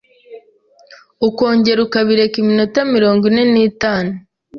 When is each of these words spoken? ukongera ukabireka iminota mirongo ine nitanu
ukongera 1.27 1.79
ukabireka 1.85 2.35
iminota 2.43 2.79
mirongo 2.93 3.23
ine 3.29 3.43
nitanu 3.53 4.13